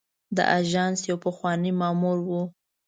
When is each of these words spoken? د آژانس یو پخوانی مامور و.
د 0.35 0.37
آژانس 0.59 0.99
یو 1.09 1.17
پخوانی 1.25 1.71
مامور 1.79 2.17
و. 2.27 2.29